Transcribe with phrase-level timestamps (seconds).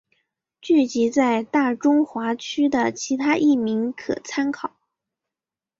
[0.63, 4.73] 剧集在大中华区的其他译名可参考。